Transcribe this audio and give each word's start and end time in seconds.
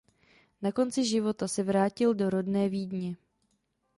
Na 0.61 0.71
konci 0.71 1.05
života 1.05 1.47
se 1.47 1.63
vrátil 1.63 2.13
do 2.13 2.29
rodné 2.29 2.69
Vídně. 2.69 3.15